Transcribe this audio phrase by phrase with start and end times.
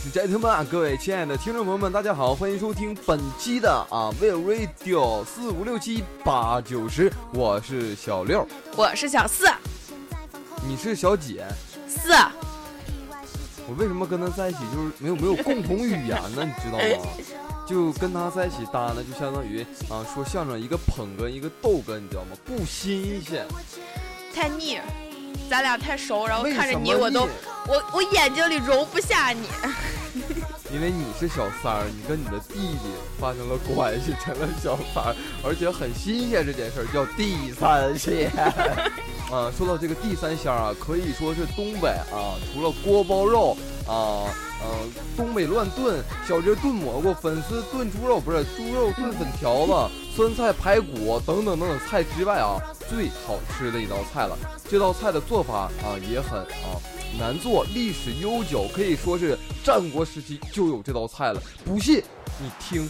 [0.00, 9.46] Ladies and gentlemen，各位亲爱的听众朋友们，大家好，欢迎收听本期的啊 w i l l Radio 四五六七八九十，我是小六，我是小四，
[10.66, 11.44] 你是小姐，
[11.86, 12.12] 四，
[13.68, 16.44] 我为什么跟他在一起就是没有没有共同语言呢？
[16.46, 17.06] 你知道吗？
[17.68, 22.36] 就跟他在一起搭呢，就相当于啊说相声一个捧哏一个逗哏，你知道吗？
[22.46, 23.46] 不新鲜，
[24.34, 24.78] 太腻。
[25.48, 27.28] 咱俩太熟，然后看着你，我都，
[27.66, 29.48] 我我眼睛里容不下你。
[30.72, 36.44] 因为你是小三儿，你跟你的弟弟发生了关系，成了小三儿，而且很新鲜。
[36.46, 38.30] 这件事儿叫地三鲜。
[39.30, 43.56] 啊，说到这个地三鲜啊，可以说是东北啊，除了锅包肉
[43.86, 44.26] 啊，
[44.60, 44.66] 呃，
[45.16, 49.72] 东北乱炖、小鸡炖蘑菇、粉丝炖猪肉，不是猪肉炖粉条子、
[50.16, 54.36] 酸菜排骨等等等等菜之外啊，最好吃的一道菜了。
[54.68, 56.74] 这道菜的做法啊也很啊
[57.18, 61.42] 难做，历史悠久，可以说是战国时期就有这道菜了。
[61.64, 62.02] 不信
[62.38, 62.88] 你听。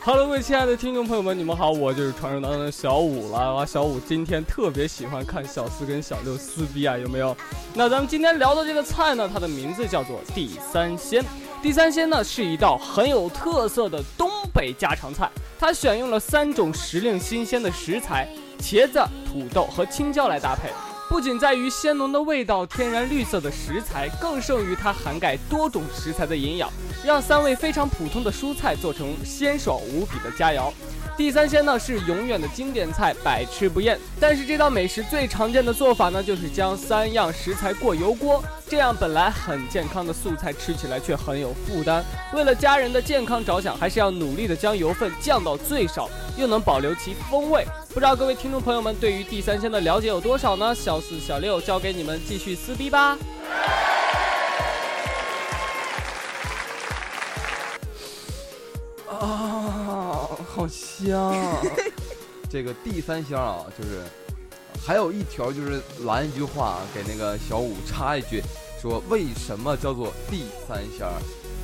[0.00, 3.54] Hello，各位亲爱的听众朋友们，你们好，我就是传说当中的小五了。
[3.56, 7.36] 哇，小五今天特别喜欢看小四跟小六撕逼啊，有没有？
[7.74, 11.22] 那咱们今天聊的这个菜呢，它的名字叫做地三鲜。
[11.60, 18.28] 地三鲜呢是一道很有特色的东北家常菜，它选用了三种时令新鲜的食材：
[18.60, 20.70] 茄子、土豆和青椒来搭配。
[21.08, 26.70] 不仅在于鲜浓的味道、天然绿色的食材，更胜于它涵盖多种食材的营养，
[27.04, 30.70] 让三味非常普通的蔬菜做成鲜爽无比的佳肴。
[31.18, 33.98] 地三鲜呢是永远的经典菜，百吃不厌。
[34.20, 42.04] 但是这道美食最常见的做法呢，就是将三样食材过油锅，这样本来很健康的素菜吃起来却很有负担。
[42.32, 47.66] 为了家人的健康着想，还是要努力的将油分降到最少，又能保留其风味。
[47.92, 50.72] 不知道各位听众朋友们对于地三鲜的了解有多少呢？
[50.72, 53.18] 小四、小六交给你们继续撕逼吧。
[60.68, 61.34] 香！
[62.50, 64.02] 这个地三鲜啊，就是
[64.84, 68.42] 还有一条就是拦一句话啊给那个小五插一句，
[68.80, 71.06] 说为什么叫做地三鲜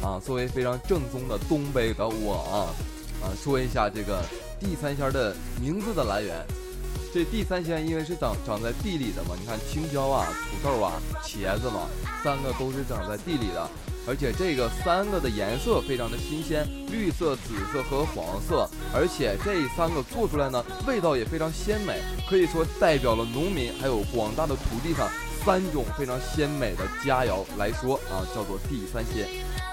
[0.03, 0.20] 啊？
[0.25, 2.69] 作为非常正宗的东北的我啊
[3.22, 4.22] 啊，说一下这个
[4.60, 6.44] 地三鲜的名字的来源。
[7.15, 11.88] 这地三鲜因为是长长在地里的嘛，你看青椒啊、土豆啊、茄子嘛，
[12.25, 13.71] 三个都是长在地里的。
[14.06, 18.69] 而且这个三个的颜色非常的新鲜，绿色、紫色和黄色。
[18.92, 25.09] 而且这三个做出来呢，味道也非常鲜美，可以说代表了农民还有广大的土地上
[25.44, 29.26] 三种非常鲜美的佳肴来说啊，叫做地三鲜。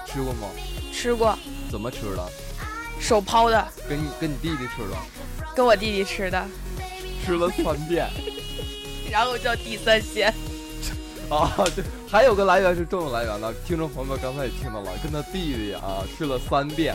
[0.06, 0.48] 吃过吗？
[0.92, 1.38] 吃过。
[1.70, 2.30] 怎么吃的？
[3.00, 3.68] 手抛的。
[3.88, 4.96] 跟你跟你弟弟吃的？
[5.54, 6.46] 跟我弟弟吃的。
[7.24, 8.08] 吃了三遍。
[9.10, 10.32] 然后叫地三鲜。
[11.32, 13.50] 啊， 对，还有个来源是正的来源呢。
[13.66, 16.94] 听众朋友们刚才也听到了，跟他弟弟啊吃了三遍，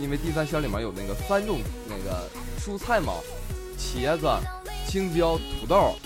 [0.00, 1.58] 因为第三箱里面有那个三种
[1.88, 2.28] 那个
[2.60, 3.14] 蔬菜嘛，
[3.76, 4.28] 茄子、
[4.86, 5.96] 青椒、土豆。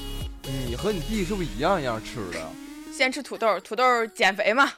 [0.43, 2.41] 你和你弟是不是一样一样吃的？
[2.91, 4.73] 先吃土豆，土豆减肥嘛。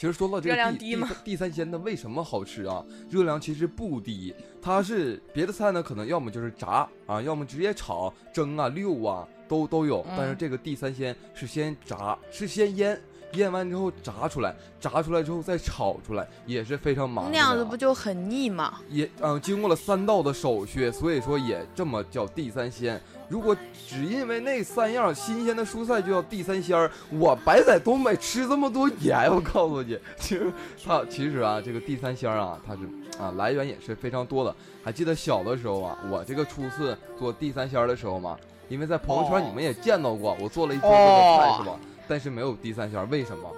[0.00, 2.82] 其实说到这个地地地三鲜，的为什么好吃啊？
[3.10, 9.28] 热量其实不低，它是别的菜呢，可能要么就是炸啊，要么直接炒、蒸啊、溜啊。
[9.46, 12.98] 都都有，但是这个地三鲜是先炸，是先腌，
[13.32, 17.30] 腌完之后炸出来，炸出来之后再炒出来，也是非常麻烦。
[17.30, 18.74] 那样子不就很腻吗？
[18.88, 23.00] 也嗯，经过了三道的手续，所以说也这么叫地三鲜。
[23.28, 30.52] 如果只因为那三样新鲜的蔬菜就叫地三鲜儿，我白在东北吃这么多盐，我告诉你，其实
[30.84, 32.80] 它其实啊，这个地三鲜啊，它是
[33.22, 34.52] 啊来源也是非常多的。
[34.82, 38.36] 还记得小的时候啊，我这个初次做地三鲜的时候嘛。
[38.68, 41.76] 因为在朋友圈你们也见到过，我做了一桌子的菜是吧？
[42.10, 43.48] 但是没有第三圈，为什么？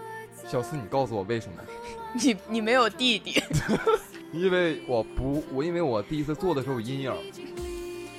[0.46, 1.62] 小四，你告诉我为什么？
[2.22, 3.42] 你你没有弟弟？
[4.30, 7.10] 因为我不我因为我第一次做的时候有阴影，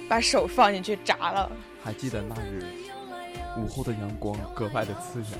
[0.10, 1.52] 把手放进去炸了。
[1.84, 2.66] 还记得那日
[3.60, 5.38] 午后的阳光格外的刺眼。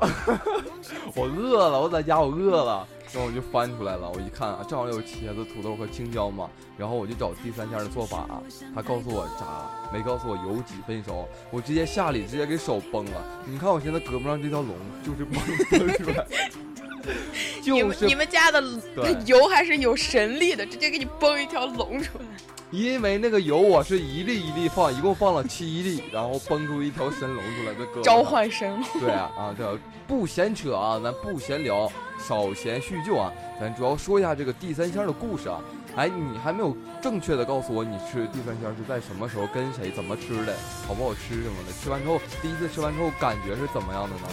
[1.14, 4.10] 我饿了，我在家我饿了，然后我就翻出来了。
[4.10, 6.48] 我一看啊，正好有茄子、土豆和青椒嘛。
[6.76, 8.40] 然后我就找第三家的做法，
[8.74, 11.28] 他告诉我炸，没告诉我油几分熟。
[11.50, 13.24] 我直接下里直接给手崩了。
[13.44, 16.26] 你看我现在胳膊上这条龙就是崩出来。
[17.64, 18.62] 你们你们家的
[19.26, 22.24] 油还是有神力的，直接给你崩一条龙出来。
[22.70, 28.02] 因为那个油我是一粒一粒放，一共放了七粒，然后崩出一条神龙出来的哥。
[28.02, 29.00] 召唤神龙。
[29.00, 35.60] 对啊啊，这不闲扯啊，咱不闲聊，少闲叙旧啊，咱主要说一下这个地三鲜的故事啊。
[35.96, 40.54] 哎，你还没有正确的告诉我，你吃地三鲜是在什么时候、跟谁、怎么吃的，
[40.86, 41.72] 好不好吃什么的？
[41.82, 44.28] 吃完之后，第一次吃完之后感觉是怎么样的呢？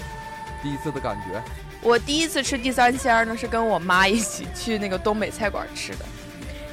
[0.62, 1.42] 第一次的感觉？
[1.82, 6.06] 我第一次吃地三鲜呢，是跟我妈一起去那个东北菜馆吃的，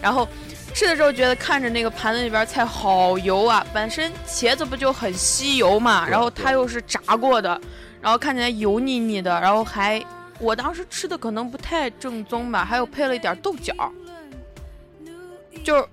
[0.02, 0.28] 然后
[0.74, 7.60] 吃的时候觉得看着那个盘子里边菜好油啊，本身茄子不就很吸油嘛，然后它又是炸过的，
[8.00, 10.02] 然后看起来油腻腻的，然后还
[10.38, 13.74] 我当时吃的可能不太正宗吧，还有配了一点豆角。
[15.62, 15.84] 就是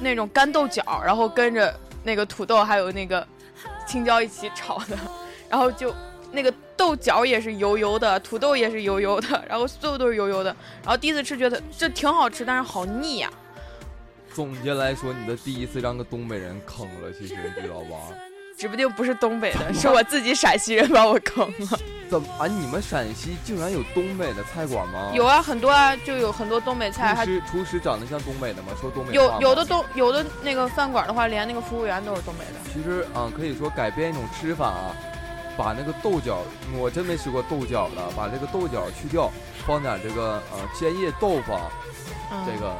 [0.00, 3.26] 那种干豆角，然后跟着那个土豆还有那个
[3.86, 4.98] 青椒一起炒的，
[5.48, 5.94] 然后就
[6.32, 10.54] 那个豆角也是油油的，土豆也是油油的，然后所有都是油油的。
[10.82, 13.30] 然后第一次吃觉得这挺好吃，但是好腻呀。
[14.34, 17.96] 总结来说，你的第一次让个东北人坑了，其实你知道吧？
[18.56, 21.78] 指不定不是东北的，是我自己陕西人把我坑了。
[22.10, 22.46] 怎么啊？
[22.46, 25.12] 你们陕西竟然有东北的菜馆吗？
[25.14, 27.14] 有啊，很多啊，就有很多东北菜。
[27.14, 28.68] 厨师厨师长得像东北的吗？
[28.80, 32.60] 说东北有有的东有的那个饭馆的话，连那个服务员都是东北的。
[32.72, 34.94] 其实啊，可以说改变一种吃法啊，
[35.56, 36.42] 把那个豆角，
[36.76, 39.30] 我真没吃过豆角的，把这个豆角去掉，
[39.66, 41.56] 放点这个呃煎叶豆腐，
[42.44, 42.76] 这个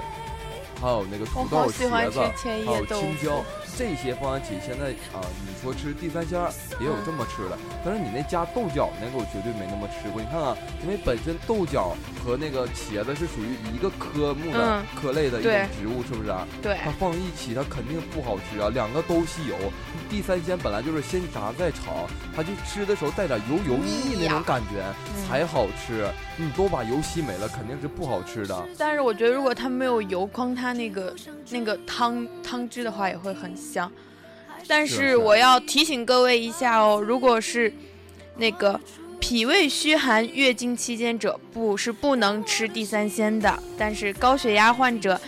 [0.80, 3.44] 还有那个土豆、茄子，还有青椒。
[3.76, 6.40] 这些放在一起，现在啊，你说吃地三鲜
[6.80, 10.20] 也有这么吃的，但是你那加豆角那个我绝对没那么吃过。
[10.20, 16.46] 你看啊，因为本身豆角和那个茄子是属于一个科目的科类的一种植物，是不是啊？
[16.62, 16.76] 对。
[16.84, 18.68] 它放一起，它肯定不好吃啊。
[18.72, 19.56] 两个都吸油，
[20.08, 24.82] 地三鲜本来就是先炸再炒，它就吃的时候带点油油腻腻那种感觉
[25.26, 26.06] 才好吃。
[26.36, 28.68] 你都把油吸没了，肯定是不好吃的。
[28.78, 31.14] 但是我觉得，如果它没有油，光它那个
[31.50, 33.92] 那个汤汤汁的话，也会很香。
[34.66, 37.72] 但是我要提醒各位一下哦，如果是
[38.36, 38.80] 那个
[39.18, 43.62] 脾胃虚寒、月经期间者，不是不能吃地三鲜的。
[43.76, 45.20] 但是高血压患者、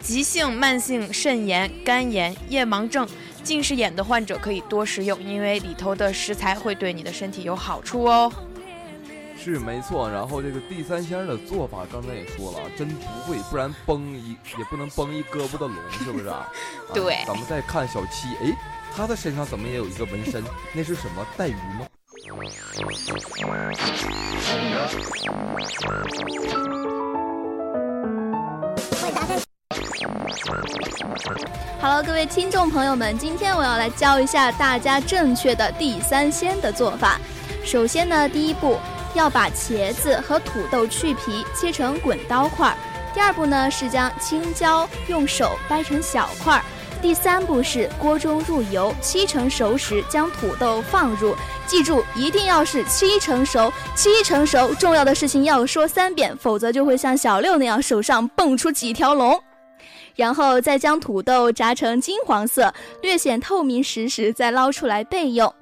[0.00, 3.06] 急性慢性肾炎、肝炎、夜盲症、
[3.42, 8.32] 近视眼的患者可以多食用，因为里头的食材会对你的身体有好处哦。
[9.52, 16.48] 是没错，然后这个地三鲜的做法刚才也说了，真不会，不然崩一也不能崩一胳膊的龙，是不是啊？
[16.94, 17.18] 对。
[17.26, 18.56] 咱们再看小七，哎，
[18.96, 20.42] 他的身上怎么也有一个纹身？
[20.72, 21.26] 那是什么？
[21.36, 21.86] 带鱼吗
[31.82, 37.20] ？Hello，各位听众朋友们，今天我要来教一下大家正确的地三鲜的做法。
[37.62, 38.78] 首先呢，第一步。
[39.14, 42.76] 要把茄子和土豆去皮，切成滚刀块。
[43.14, 46.62] 第二步呢是将青椒用手掰成小块。
[47.00, 51.36] 第三步是锅中入油，七成熟时将土豆放入。
[51.66, 54.74] 记住，一定要是七成熟，七成熟。
[54.74, 59.38] 重要的事情要说三遍，否则就会像小六那样手上蹦出几条龙。
[60.16, 62.72] 然后再将土豆炸成金黄色，
[63.02, 65.52] 略显透明时时再捞出来备用。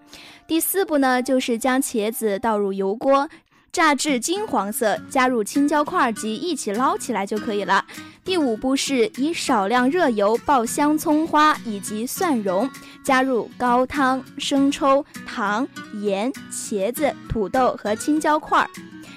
[0.47, 3.29] 第四步呢，就是将茄子倒入油锅，
[3.73, 7.83] 炸至金黄色，加入青椒块及一起捞起来就可以了。
[8.23, 12.69] 第五步是以少量热油爆香葱花以及蒜蓉，
[13.03, 15.67] 加入高汤、生抽、糖、
[16.03, 18.69] 盐、茄子、土豆和青椒块。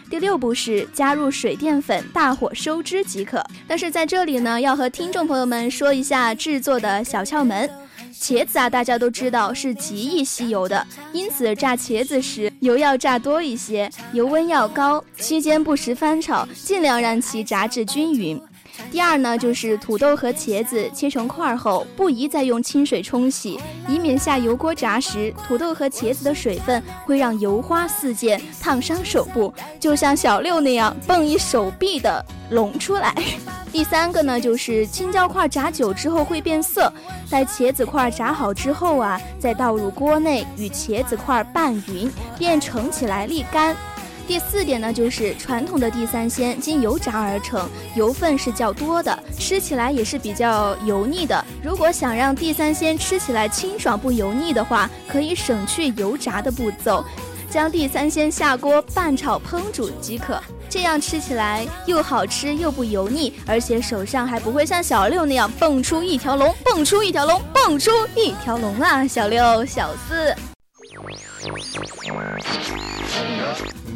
[0.10, 3.46] 第六步是加入水淀粉，大火收汁即可。
[3.68, 7.70] 但是在这里呢，要和听众朋友们说一下制作的小窍门。
[8.26, 18.42] 茄子啊，大家都知道是极易吸油的，因此炸茄子时油要炸多一些，油温要高，期间不时翻炒，尽量让其炸至均匀。
[18.92, 33.14] 第二呢，就是土豆和茄子切成块后，不宜再用清水冲洗，以免下油锅炸时，土豆和茄子的水分会让油花四溅，烫伤手部，就像小六那样蹦一手臂的隆出来。
[33.72, 36.90] 第三个呢，就是青椒块炸久之后会变色，
[37.30, 43.76] 待茄子块炸好之后啊，再倒入锅内与茄子块拌匀，便盛起来沥干。
[44.28, 51.46] 第四点呢，就是传统的地三鲜经油炸而成，油分是较多的，吃起来也是比较油腻的。
[51.64, 57.06] 如果想让地三鲜吃起来清爽不油腻的话，可以省去油炸的步骤，
[57.52, 60.42] 将地三鲜下锅拌炒烹煮即可。
[60.68, 69.08] 这样吃起来又好吃又不油腻，而且手上还不会像小六那样蹦出一条龙，蹦出一条龙，蹦出一条龙啊！
[69.08, 70.36] 小六、小四。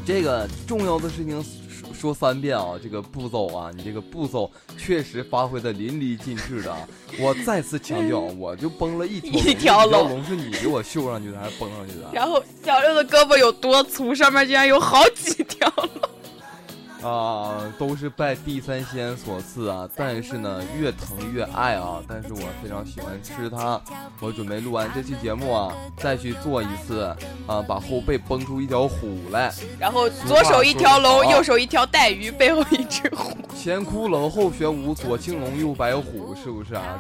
[0.10, 1.40] 你这个重要的事情
[1.70, 6.76] 说说三遍啊，这个步骤啊，你这个步骤确实发挥的淋漓尽致的。
[7.22, 12.10] 我再次强调，我就崩了一条 一条龙，龙是你给我绣上去的还是崩上去的？
[12.12, 15.99] 然后小六的胳膊有多粗，上面竟然有好几条龙。
[17.02, 19.90] 啊，都是拜地三仙所赐啊！
[19.96, 22.04] 但是呢，越疼越爱啊！
[22.08, 23.80] 但是我非常喜欢吃它。
[24.20, 27.04] 我准备录完这期节目啊，再去做一次
[27.48, 29.50] 啊，把后背崩出一条虎来。
[29.80, 33.38] 然后左手一条龙，右手一条带鱼，背后一只虎。
[33.56, 37.00] 前骷髅后玄武，左青龙右白虎，是不是啊？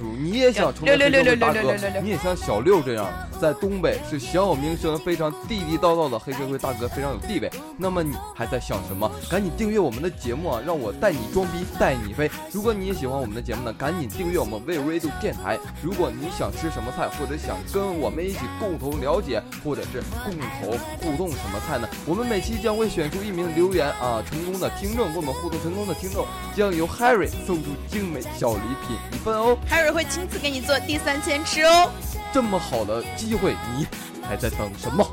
[0.00, 1.74] 你也想成为黑社会大哥？
[2.02, 3.06] 你也像小六这样，
[3.40, 7.50] 在东北是小有名声、非常地地道道的黑社会大哥，非常有地位。
[7.76, 9.10] 那么你还在想什么？
[9.30, 12.30] 赶紧订阅我们的节目啊，让我带你装逼带你飞。
[12.52, 15.58] 如果你也喜欢我们的节目呢，赶紧订阅我们 We Radio 电台。
[15.82, 21.88] 如果你想吃什么菜，或者想跟我们一起共同了解，或者是共同互动什么菜呢？
[22.06, 29.56] 我们每期将会选出一名留言啊成功的听众，跟我们互动成功的听众将由 Harry 送出精美小礼品一份哦。
[29.82, 31.90] Harry 会亲自给你做第三千吃哦！
[32.32, 33.84] 这么好的机会，你
[34.22, 35.04] 还在等什么？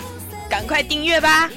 [0.48, 1.50] 赶快订阅吧！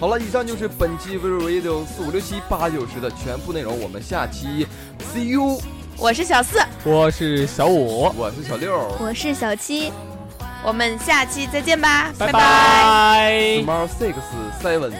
[0.00, 3.80] 好了，以上就是本期 v r a d i o 四五六七八九十的全部内容。
[3.80, 4.66] 我们下期
[5.14, 5.60] see you。
[5.96, 9.92] 我是小四，我是小五，我是小六，我是小七。
[10.64, 13.62] 我们下期再见吧，拜拜。
[13.62, 14.14] Tomorrow six
[14.60, 14.92] seven。